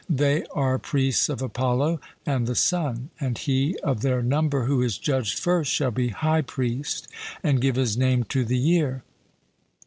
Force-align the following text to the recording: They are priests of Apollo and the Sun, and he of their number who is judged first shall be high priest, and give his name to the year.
They 0.09 0.45
are 0.47 0.79
priests 0.79 1.29
of 1.29 1.43
Apollo 1.43 2.01
and 2.25 2.47
the 2.47 2.55
Sun, 2.55 3.11
and 3.19 3.37
he 3.37 3.77
of 3.83 4.01
their 4.01 4.23
number 4.23 4.63
who 4.65 4.81
is 4.81 4.97
judged 4.97 5.37
first 5.37 5.71
shall 5.71 5.91
be 5.91 6.07
high 6.07 6.41
priest, 6.41 7.07
and 7.43 7.61
give 7.61 7.75
his 7.75 7.95
name 7.95 8.23
to 8.23 8.43
the 8.43 8.57
year. 8.57 9.03